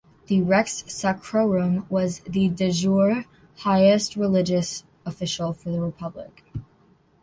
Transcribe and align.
The 0.25 0.41
Rex 0.41 0.81
Sacrorum 0.87 1.87
was 1.87 2.21
the 2.21 2.49
"de 2.49 2.71
jure" 2.71 3.25
highest 3.57 4.15
religious 4.15 4.83
official 5.05 5.53
for 5.53 5.69
the 5.69 5.79
Republic. 5.79 6.43